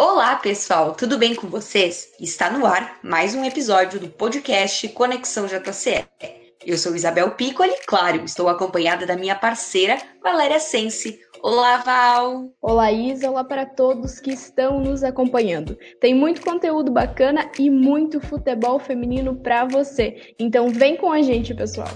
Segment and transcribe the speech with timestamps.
[0.00, 2.12] Olá, pessoal, tudo bem com vocês?
[2.20, 6.06] Está no ar mais um episódio do podcast Conexão JCE.
[6.64, 11.18] Eu sou Isabel Piccoli, claro, estou acompanhada da minha parceira Valéria Sense.
[11.42, 12.48] Olá, Val!
[12.62, 15.76] Olá, Isa, olá para todos que estão nos acompanhando.
[16.00, 20.32] Tem muito conteúdo bacana e muito futebol feminino para você.
[20.38, 21.90] Então vem com a gente, pessoal.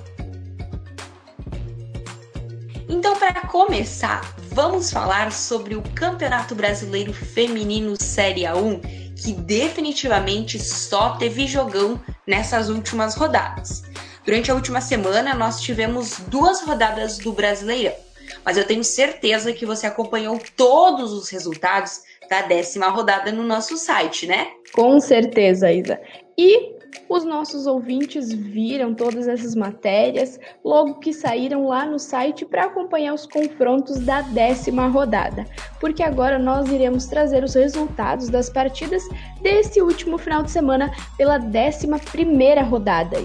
[2.88, 4.22] Então, para começar,
[4.52, 12.68] vamos falar sobre o Campeonato Brasileiro Feminino Série A1, que definitivamente só teve jogão nessas
[12.68, 13.82] últimas rodadas.
[14.26, 17.94] Durante a última semana, nós tivemos duas rodadas do Brasileirão,
[18.44, 23.78] mas eu tenho certeza que você acompanhou todos os resultados da décima rodada no nosso
[23.78, 24.48] site, né?
[24.74, 25.98] Com certeza, Isa.
[26.36, 26.71] E
[27.08, 33.14] os nossos ouvintes viram todas essas matérias logo que saíram lá no site para acompanhar
[33.14, 35.46] os confrontos da décima rodada,
[35.80, 39.02] porque agora nós iremos trazer os resultados das partidas
[39.40, 43.16] desse último final de semana pela décima primeira rodada.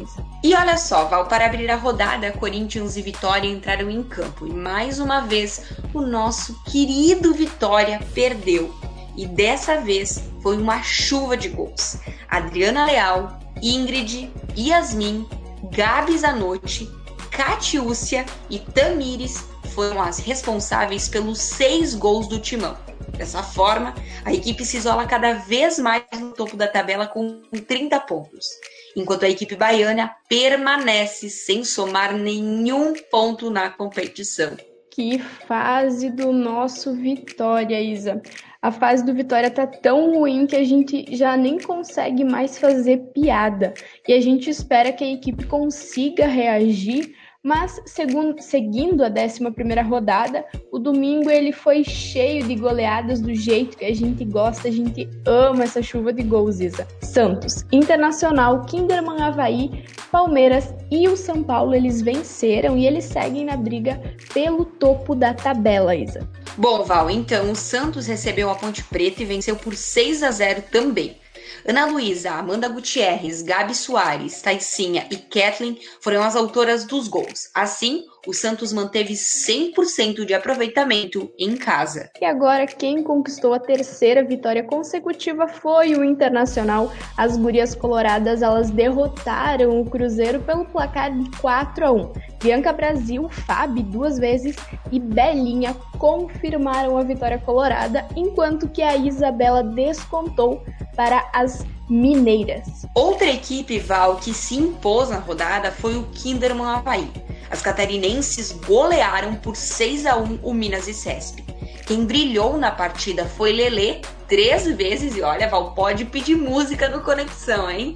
[0.43, 4.53] E olha só, Val, para abrir a rodada, Corinthians e Vitória entraram em campo e
[4.53, 8.73] mais uma vez o nosso querido Vitória perdeu.
[9.15, 11.97] E dessa vez foi uma chuva de gols.
[12.29, 15.27] Adriana Leal, Ingrid, Yasmin,
[15.71, 16.89] Gabi Zanotti,
[17.31, 22.77] Catiúcia e Tamires foram as responsáveis pelos seis gols do Timão.
[23.17, 27.99] Dessa forma, a equipe se isola cada vez mais no topo da tabela com 30
[28.01, 28.47] pontos,
[28.95, 34.55] enquanto a equipe baiana permanece sem somar nenhum ponto na competição.
[34.91, 38.21] Que fase do nosso Vitória, Isa
[38.61, 42.97] a fase do Vitória tá tão ruim que a gente já nem consegue mais fazer
[43.13, 43.73] piada.
[44.07, 47.13] E a gente espera que a equipe consiga reagir
[47.47, 53.77] mas, segundo, seguindo a 11 rodada, o domingo ele foi cheio de goleadas do jeito
[53.77, 56.85] que a gente gosta, a gente ama essa chuva de gols, Isa.
[57.01, 63.55] Santos, Internacional, Kinderman Havaí, Palmeiras e o São Paulo eles venceram e eles seguem na
[63.55, 63.97] briga
[64.33, 66.27] pelo topo da tabela, Isa.
[66.59, 70.63] Bom, Val, então o Santos recebeu a Ponte Preta e venceu por 6 a 0
[70.71, 71.15] também.
[71.63, 77.51] Ana Luísa, Amanda Gutierrez, Gabi Soares, Taicinha e Kathleen foram as autoras dos gols.
[77.53, 82.11] Assim, o Santos manteve 100% de aproveitamento em casa.
[82.19, 86.91] E agora quem conquistou a terceira vitória consecutiva foi o Internacional.
[87.15, 92.13] As gurias coloradas, elas derrotaram o Cruzeiro pelo placar de 4 a 1.
[92.43, 94.55] Bianca Brasil, Fabi duas vezes
[94.91, 100.63] e Belinha confirmaram a vitória colorada, enquanto que a Isabela descontou
[100.95, 102.85] para as mineiras.
[102.93, 107.09] Outra equipe, Val, que se impôs na rodada foi o Kinderman Havaí.
[107.49, 111.43] As catarinenses golearam por 6 a 1 o Minas e Cesp.
[111.85, 117.01] Quem brilhou na partida foi Lelê, três vezes, e olha, Val, pode pedir música no
[117.01, 117.95] Conexão, hein?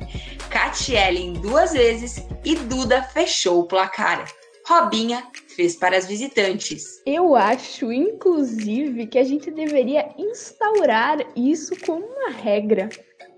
[0.89, 4.25] Ellen duas vezes e Duda fechou o placar.
[4.67, 7.01] Robinha fez para as visitantes.
[7.05, 12.89] Eu acho, inclusive, que a gente deveria instaurar isso como uma regra.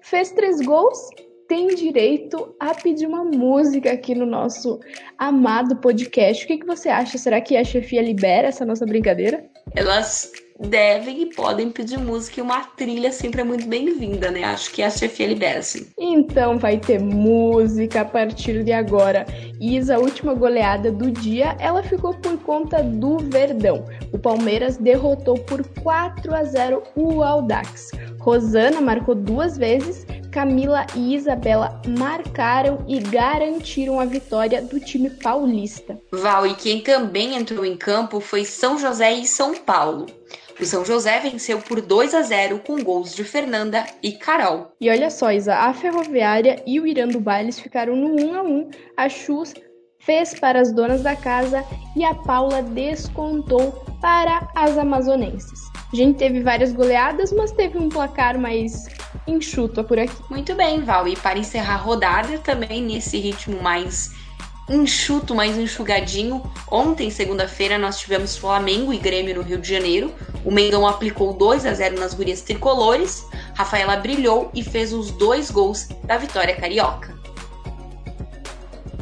[0.01, 0.99] Fez três gols,
[1.53, 4.79] tem direito a pedir uma música aqui no nosso
[5.19, 6.43] amado podcast.
[6.43, 7.15] O que, que você acha?
[7.15, 9.45] Será que a chefia libera essa nossa brincadeira?
[9.75, 14.43] Elas devem e podem pedir música e uma trilha sempre é muito bem-vinda, né?
[14.43, 15.85] Acho que a chefia libera, sim.
[15.95, 19.23] Então vai ter música a partir de agora.
[19.61, 23.85] Isa, a última goleada do dia, ela ficou por conta do Verdão.
[24.11, 27.91] O Palmeiras derrotou por 4 a 0 o Audax.
[28.19, 35.95] Rosana marcou duas vezes, Camila e Isabela marcaram e garantiram a vitória do time paulista.
[36.11, 40.07] Val, e quem também entrou em campo foi São José e São Paulo.
[40.59, 44.71] O São José venceu por 2 a 0 com gols de Fernanda e Carol.
[44.81, 48.41] E olha só, Isa, a Ferroviária e o Irã do Bailes ficaram no 1 a
[48.41, 48.69] 1.
[48.97, 49.53] A Chus
[49.99, 51.63] fez para as donas da casa
[51.95, 55.72] e a Paula descontou para as amazonenses.
[55.93, 58.87] A gente teve várias goleadas, mas teve um placar mais
[59.27, 60.15] enxuto por aqui.
[60.27, 61.07] Muito bem, Val.
[61.07, 64.09] E para encerrar a rodada, também nesse ritmo mais
[64.67, 66.41] enxuto, mais enxugadinho.
[66.71, 70.11] Ontem, segunda-feira, nós tivemos Flamengo e Grêmio no Rio de Janeiro.
[70.43, 73.23] O Mengão aplicou 2 a 0 nas gurias tricolores.
[73.53, 77.13] Rafaela brilhou e fez os dois gols da vitória carioca.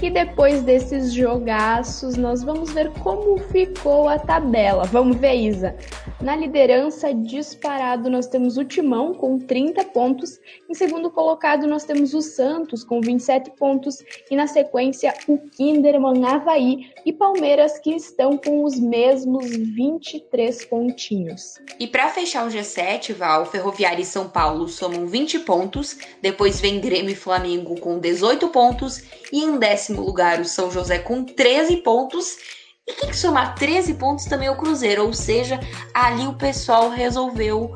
[0.01, 4.83] E depois desses jogaços, nós vamos ver como ficou a tabela.
[4.85, 5.75] Vamos ver, Isa.
[6.21, 10.39] Na liderança, disparado, nós temos o Timão com 30 pontos.
[10.69, 14.03] Em segundo colocado, nós temos o Santos com 27 pontos.
[14.29, 21.59] E na sequência, o Kinderman, Havaí e Palmeiras, que estão com os mesmos 23 pontinhos.
[21.79, 25.97] E para fechar o G7, Val, Ferroviária e São Paulo somam 20 pontos.
[26.21, 29.01] Depois vem Grêmio e Flamengo com 18 pontos.
[29.33, 32.60] E em décimo lugar, o São José com 13 pontos.
[32.91, 35.57] E quem somar 13 pontos também é o Cruzeiro, ou seja,
[35.93, 37.73] ali o pessoal resolveu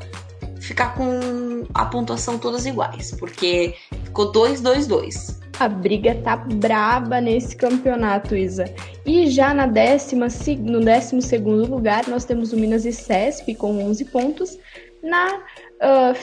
[0.60, 5.40] ficar com a pontuação todas iguais, porque ficou 2-2-2.
[5.58, 8.66] A briga tá braba nesse campeonato, Isa.
[9.06, 10.28] E já na décima,
[10.60, 14.60] no décimo segundo lugar, nós temos o Minas e Cesp com 11 pontos.
[15.02, 16.18] Na uh,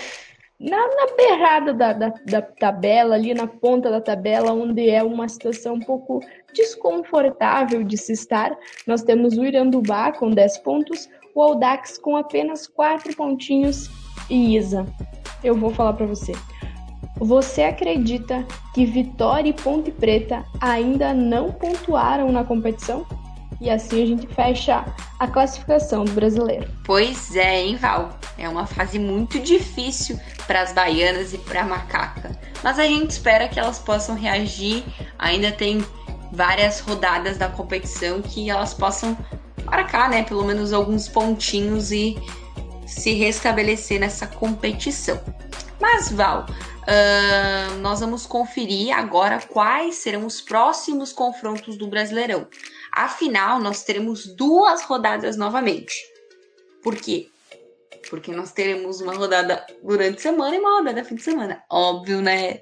[0.63, 5.29] na, na beirada da, da, da, tabela, ali na ponta da tabela, onde é uma
[5.29, 6.21] situação um pouco
[6.55, 8.57] desconfortável de se estar.
[8.87, 13.91] Nós temos o Irandubá com 10 pontos, o Audax com apenas 4 pontinhos
[14.31, 14.87] e Isa.
[15.43, 16.33] Eu vou falar para você.
[17.19, 23.05] Você acredita que Vitória e Ponte Preta ainda não pontuaram na competição?
[23.63, 24.85] E assim a gente fecha
[25.21, 26.69] a classificação do brasileiro.
[26.85, 28.19] Pois é, hein, Val?
[28.37, 30.19] É uma fase muito difícil
[30.49, 32.37] para as baianas e para a macaca.
[32.61, 34.83] Mas a gente espera que elas possam reagir.
[35.17, 35.81] Ainda tem
[36.33, 39.17] várias rodadas da competição que elas possam
[39.65, 42.19] marcar, né, pelo menos alguns pontinhos e
[42.85, 45.21] se restabelecer nessa competição.
[45.81, 46.47] Mas Val,
[46.83, 52.47] uh, nós vamos conferir agora quais serão os próximos confrontos do Brasileirão.
[52.93, 55.95] Afinal, nós teremos duas rodadas novamente.
[56.83, 57.29] Por quê?
[58.11, 61.63] Porque nós teremos uma rodada durante a semana e uma rodada fim de semana.
[61.71, 62.61] Óbvio, né?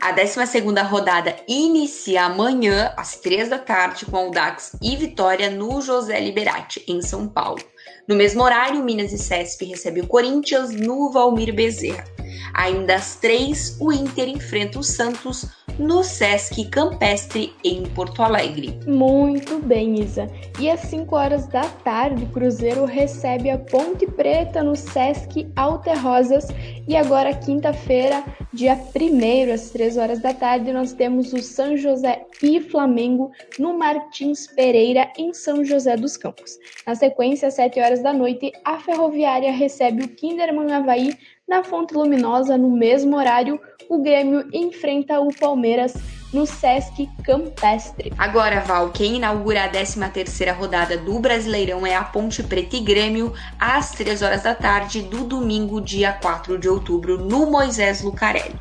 [0.00, 6.18] A 12 rodada inicia amanhã, às 3 da tarde, com Audax e Vitória no José
[6.20, 7.62] Liberati, em São Paulo.
[8.06, 12.17] No mesmo horário, Minas e Cesp recebe o Corinthians no Valmir Bezerra.
[12.54, 15.46] Ainda às três, o Inter enfrenta o Santos
[15.78, 18.80] no Sesc Campestre em Porto Alegre.
[18.86, 20.26] Muito bem, Isa.
[20.58, 26.48] E às 5 horas da tarde, o Cruzeiro recebe a Ponte Preta no Sesc Alterrosas.
[26.88, 32.26] E agora, quinta-feira, dia 1 às 3 horas da tarde, nós temos o São José
[32.42, 36.58] e Flamengo no Martins Pereira, em São José dos Campos.
[36.86, 41.16] Na sequência, às 7 horas da noite, a Ferroviária recebe o Kinderman Havaí
[41.48, 43.58] na Fonte Luminosa, no mesmo horário,
[43.88, 45.94] o Grêmio enfrenta o Palmeiras
[46.30, 48.12] no Sesc Campestre.
[48.18, 53.32] Agora, Val, quem inaugura a 13ª rodada do Brasileirão é a Ponte Preta e Grêmio
[53.58, 58.60] às 3 horas da tarde do domingo, dia 4 de outubro, no Moisés Lucarelli.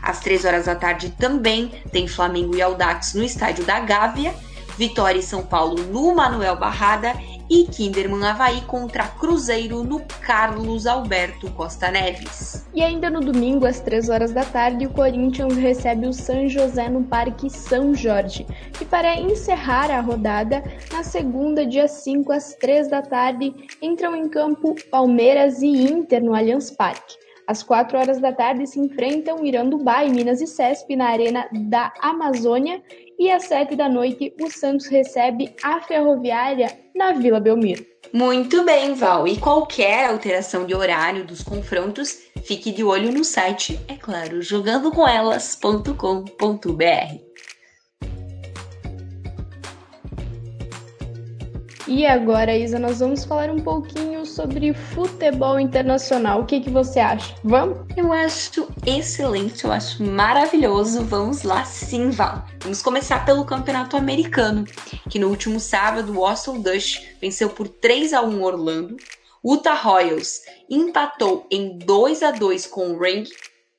[0.00, 4.32] Às 3 horas da tarde também tem Flamengo e Audax no estádio da Gávea,
[4.76, 7.14] Vitória e São Paulo no Manuel Barrada
[7.50, 12.66] e Kinderman Havaí contra Cruzeiro no Carlos Alberto Costa Neves.
[12.74, 16.88] E ainda no domingo, às 3 horas da tarde, o Corinthians recebe o São José
[16.88, 18.46] no Parque São Jorge.
[18.80, 20.62] E para encerrar a rodada,
[20.92, 26.34] na segunda, dia 5, às 3 da tarde, entram em campo Palmeiras e Inter no
[26.34, 27.27] Allianz Parque.
[27.48, 31.94] Às 4 horas da tarde se enfrentam Irandubá e Minas e Cesp na Arena da
[31.98, 32.82] Amazônia
[33.18, 37.86] e às 7 da noite o Santos recebe a Ferroviária na Vila Belmiro.
[38.12, 39.26] Muito bem, Val.
[39.26, 47.27] E qualquer alteração de horário dos confrontos, fique de olho no site, é claro, jogandocomelas.com.br.
[51.88, 56.42] E agora, Isa, nós vamos falar um pouquinho sobre futebol internacional.
[56.42, 57.34] O que, que você acha?
[57.42, 57.78] Vamos?
[57.96, 61.02] Eu acho excelente, eu acho maravilhoso.
[61.04, 62.44] Vamos lá sim, Val.
[62.60, 64.66] Vamos começar pelo Campeonato Americano,
[65.08, 68.94] que no último sábado o Austin Dush venceu por 3 a 1 Orlando.
[69.42, 73.24] Utah Royals empatou em 2 a 2 com o Ring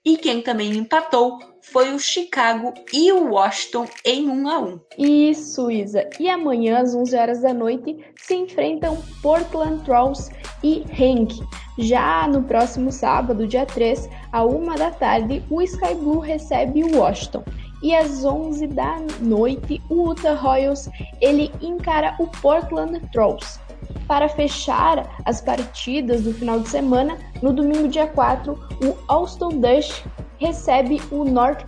[0.09, 4.79] e quem também empatou foi o Chicago e o Washington em 1 a 1.
[4.97, 6.09] Isso, Isa.
[6.19, 10.31] E amanhã às 11 horas da noite se enfrentam Portland Trolls
[10.63, 11.39] e Hank.
[11.77, 16.97] Já no próximo sábado, dia 3, a 1 da tarde, o Sky Blue recebe o
[16.97, 17.43] Washington.
[17.83, 20.89] E às 11 da noite, o Utah Royals
[21.21, 23.59] ele encara o Portland Trolls.
[24.07, 28.53] Para fechar as partidas do final de semana, no domingo dia 4,
[28.83, 30.03] o Austin Dush
[30.37, 31.65] recebe o North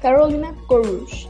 [0.00, 1.28] Carolina Courage.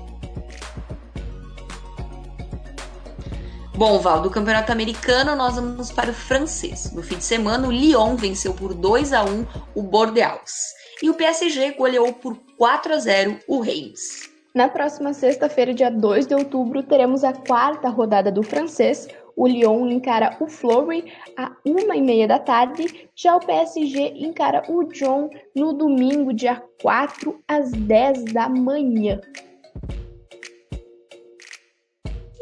[3.79, 6.93] Bom, Val, do Campeonato Americano nós vamos para o francês.
[6.93, 11.15] No fim de semana, o Lyon venceu por 2 a 1 o Bordeaux e o
[11.15, 14.29] PSG goleou por 4 a 0 o Reims.
[14.53, 19.07] Na próxima sexta-feira, dia 2 de outubro, teremos a quarta rodada do francês.
[19.39, 23.09] O Lyon encara o Fleury a uma e meia da tarde.
[23.15, 29.21] Já o PSG encara o John no domingo, dia 4, às 10 da manhã.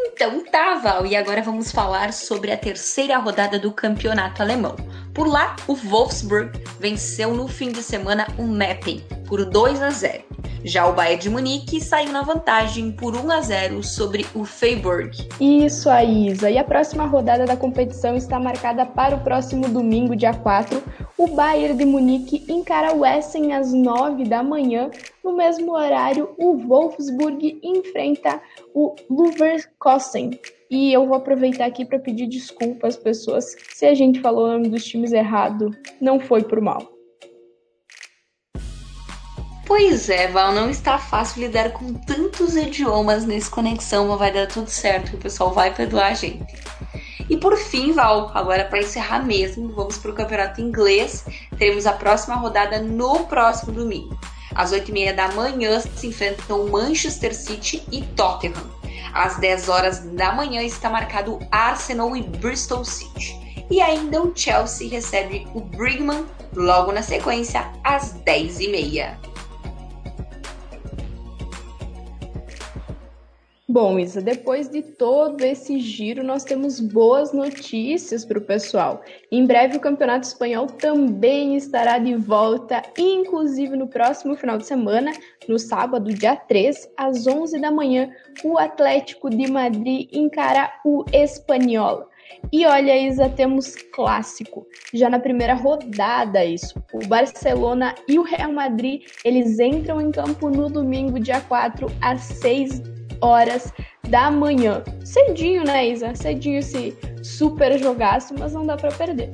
[0.09, 4.75] Então tá, Val, e agora vamos falar sobre a terceira rodada do campeonato alemão.
[5.13, 6.51] Por lá, o Wolfsburg
[6.81, 10.26] venceu no fim de semana o Meppen por 2 a 0.
[10.67, 15.17] Já o Bayern de Munique saiu na vantagem por 1 a 0 sobre o Freiburg.
[15.41, 16.51] Isso aí, Isa.
[16.51, 20.83] E a próxima rodada da competição está marcada para o próximo domingo, dia 4.
[21.17, 24.91] O Bayern de Munique encara o Essen às 9 da manhã.
[25.23, 28.41] No mesmo horário, o Wolfsburg enfrenta
[28.75, 30.31] o Leverkusen.
[30.69, 34.53] E eu vou aproveitar aqui para pedir desculpas às pessoas se a gente falou o
[34.55, 35.71] nome dos times errado.
[36.01, 36.96] Não foi por mal.
[39.67, 44.47] Pois é, Val, não está fácil lidar com tantos idiomas nesse conexão, mas vai dar
[44.47, 46.55] tudo certo, o pessoal vai perdoar a gente.
[47.29, 51.25] E por fim, Val, agora para encerrar mesmo, vamos para o campeonato inglês.
[51.59, 54.17] Teremos a próxima rodada no próximo domingo.
[54.55, 58.71] Às 8h30 da manhã se enfrentam Manchester City e Tottenham.
[59.13, 63.37] Às 10 horas da manhã está marcado Arsenal e Bristol City.
[63.69, 69.36] E ainda o Chelsea recebe o Brigman logo na sequência, às 10h30.
[73.77, 79.03] Bom, Isa, depois de todo esse giro, nós temos boas notícias para o pessoal.
[79.31, 85.13] Em breve, o Campeonato Espanhol também estará de volta, inclusive no próximo final de semana,
[85.47, 88.11] no sábado, dia 3, às 11 da manhã,
[88.43, 92.09] o Atlético de Madrid encara o Espanhol.
[92.51, 94.67] E olha, Isa, temos clássico.
[94.95, 96.83] Já na primeira rodada, isso.
[96.95, 102.23] O Barcelona e o Real Madrid, eles entram em campo no domingo, dia 4, às
[102.23, 103.73] 6 horas
[104.09, 104.83] da manhã.
[105.05, 106.15] Cedinho, né, Isa?
[106.15, 109.31] Cedinho esse super jogaço, mas não dá para perder.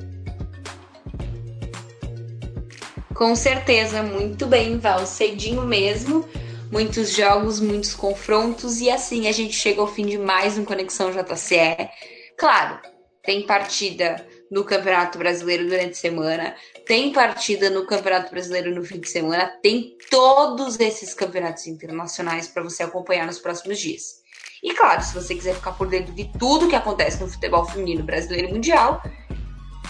[3.13, 5.05] Com certeza, muito bem, Val.
[5.05, 6.27] Cedinho mesmo.
[6.71, 11.11] Muitos jogos, muitos confrontos e assim a gente chega ao fim de mais um Conexão
[11.11, 11.87] JCE.
[12.35, 12.79] Claro,
[13.21, 16.55] tem partida no Campeonato Brasileiro durante a semana,
[16.85, 22.61] tem partida no Campeonato Brasileiro no fim de semana, tem todos esses campeonatos internacionais para
[22.61, 24.21] você acompanhar nos próximos dias.
[24.61, 28.03] E claro, se você quiser ficar por dentro de tudo que acontece no futebol feminino
[28.03, 29.01] brasileiro e mundial,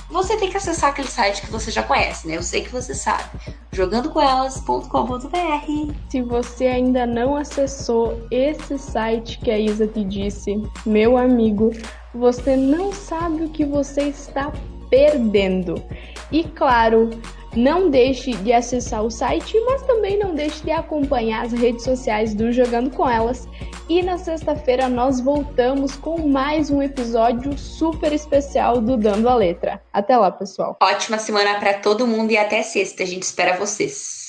[0.10, 2.38] você tem que acessar aquele site que você já conhece, né?
[2.38, 3.38] Eu sei que você sabe.
[3.74, 5.94] jogandocomelas.com.br.
[6.10, 10.56] Se você ainda não acessou esse site que a Isa te disse,
[10.86, 11.72] meu amigo,
[12.14, 14.52] você não sabe o que você está
[14.90, 15.84] perdendo.
[16.32, 17.10] E claro,
[17.56, 22.34] não deixe de acessar o site, mas também não deixe de acompanhar as redes sociais
[22.34, 23.48] do Jogando com Elas.
[23.90, 29.82] E na sexta-feira nós voltamos com mais um episódio super especial do Dando a Letra.
[29.92, 30.78] Até lá, pessoal.
[30.82, 33.04] Ótima semana para todo mundo e até sexta.
[33.04, 34.23] A gente espera vocês.